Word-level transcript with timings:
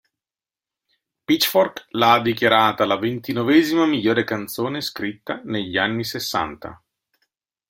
Pitchfork 1.25 1.85
la 1.91 2.13
ha 2.13 2.21
dichiarata 2.23 2.85
la 2.85 2.97
ventinovesima 2.97 3.85
miglior 3.85 4.23
canzone 4.23 4.81
scritta 4.81 5.41
negli 5.45 5.77
anni 5.77 6.03
sessanta. 6.03 6.81